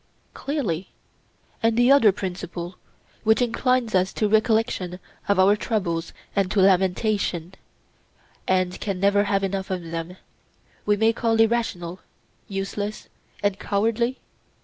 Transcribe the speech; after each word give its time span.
Clearly. 0.33 0.89
And 1.61 1.77
the 1.77 1.91
other 1.91 2.11
principle, 2.11 2.79
which 3.23 3.39
inclines 3.39 3.93
us 3.93 4.11
to 4.13 4.27
recollection 4.27 4.97
of 5.27 5.37
our 5.37 5.55
troubles 5.55 6.11
and 6.35 6.49
to 6.49 6.59
lamentation, 6.59 7.53
and 8.47 8.79
can 8.81 8.99
never 8.99 9.25
have 9.25 9.43
enough 9.43 9.69
of 9.69 9.91
them, 9.91 10.17
we 10.87 10.97
may 10.97 11.13
call 11.13 11.39
irrational, 11.39 11.99
useless, 12.47 13.09
and 13.43 13.59
cowardly? 13.59 14.17